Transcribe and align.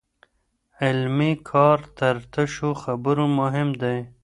عملي 0.83 1.31
کار 1.49 1.79
تر 1.97 2.15
تشو 2.31 2.69
خبرو 2.83 3.25
مهم 3.39 3.69
دی. 3.81 3.97